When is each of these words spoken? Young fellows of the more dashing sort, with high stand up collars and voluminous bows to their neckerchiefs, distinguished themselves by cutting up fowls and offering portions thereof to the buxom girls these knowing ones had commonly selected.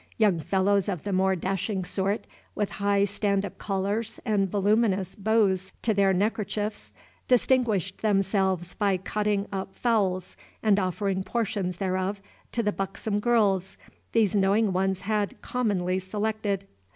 Young 0.17 0.39
fellows 0.39 0.89
of 0.89 1.03
the 1.03 1.13
more 1.13 1.35
dashing 1.35 1.85
sort, 1.85 2.25
with 2.55 2.71
high 2.81 3.03
stand 3.03 3.45
up 3.45 3.59
collars 3.59 4.19
and 4.25 4.49
voluminous 4.49 5.13
bows 5.15 5.73
to 5.83 5.93
their 5.93 6.11
neckerchiefs, 6.11 6.91
distinguished 7.27 8.01
themselves 8.01 8.73
by 8.73 8.97
cutting 8.97 9.47
up 9.51 9.75
fowls 9.75 10.35
and 10.63 10.79
offering 10.79 11.21
portions 11.23 11.77
thereof 11.77 12.19
to 12.51 12.63
the 12.63 12.71
buxom 12.71 13.19
girls 13.19 13.77
these 14.11 14.35
knowing 14.35 14.73
ones 14.73 15.01
had 15.01 15.39
commonly 15.43 15.99
selected. 15.99 16.65